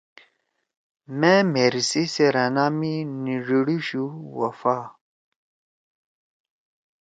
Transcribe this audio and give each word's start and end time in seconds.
مأ 1.19 1.33
مھیر 1.51 1.75
سی 1.89 2.03
سیرأنا 2.13 2.65
می 2.77 2.93
نی 3.23 3.35
ڈیِڑُوشُو 3.45 4.05
وفا 4.39 4.77